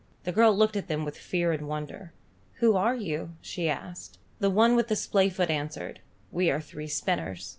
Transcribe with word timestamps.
The 0.23 0.31
girl 0.31 0.57
looked 0.57 0.75
at 0.75 0.87
them 0.87 1.05
with 1.05 1.15
fear 1.15 1.51
and 1.51 1.67
wonder. 1.67 2.11
"Who 2.53 2.75
are 2.75 2.95
you?" 2.95 3.35
she 3.39 3.69
asked. 3.69 4.17
The 4.39 4.49
one 4.49 4.75
with 4.75 4.87
the 4.87 4.95
splayfoot 4.95 5.51
answered. 5.51 5.99
"We 6.31 6.49
are 6.49 6.59
three 6.59 6.87
spinners. 6.87 7.47